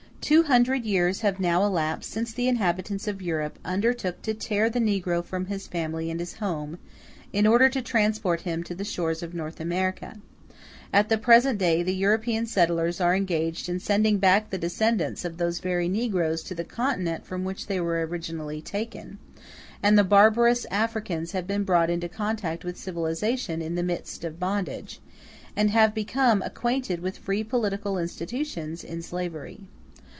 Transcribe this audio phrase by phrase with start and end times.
[0.23, 4.79] Two hundred years have now elapsed since the inhabitants of Europe undertook to tear the
[4.79, 6.77] negro from his family and his home,
[7.33, 10.17] in order to transport him to the shores of North America;
[10.93, 15.37] at the present day, the European settlers are engaged in sending back the descendants of
[15.37, 19.17] those very negroes to the Continent from which they were originally taken;
[19.81, 24.39] and the barbarous Africans have been brought into contact with civilization in the midst of
[24.39, 25.01] bondage,
[25.55, 29.61] and have become acquainted with free political institutions in slavery.